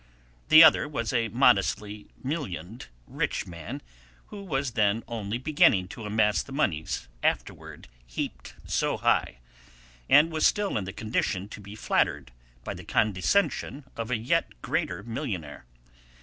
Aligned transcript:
The 0.49 0.63
other 0.63 0.87
was 0.87 1.13
a 1.13 1.27
modestly 1.27 2.07
millioned 2.25 2.87
rich 3.05 3.45
man 3.45 3.83
who 4.29 4.41
was 4.43 4.71
then 4.71 5.03
only 5.07 5.37
beginning 5.37 5.89
to 5.89 6.05
amass 6.07 6.41
the 6.41 6.51
moneys 6.51 7.07
afterward 7.21 7.87
heaped 8.07 8.55
so 8.65 8.97
high, 8.97 9.37
and 10.09 10.31
was 10.31 10.47
still 10.47 10.75
in 10.79 10.85
the 10.85 10.91
condition 10.91 11.47
to 11.49 11.61
be 11.61 11.75
flattered 11.75 12.31
by 12.63 12.73
the 12.73 12.83
condescension 12.83 13.83
of 13.95 14.09
a 14.09 14.17
yet 14.17 14.59
greater 14.63 15.03
millionaire. 15.03 15.67